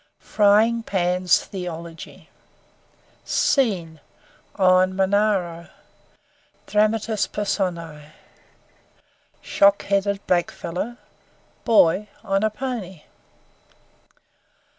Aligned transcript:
Frying 0.17 0.81
Pan's 0.81 1.37
Theology 1.45 2.31
Scene: 3.23 3.99
On 4.55 4.95
Monaro. 4.95 5.67
DRAMATIS 6.65 7.27
PERSONAE: 7.27 8.11
Shock 9.43 9.83
headed 9.83 10.25
blackfellow, 10.25 10.97
Boy 11.63 12.09
(on 12.23 12.41
a 12.43 12.49
pony). 12.49 13.03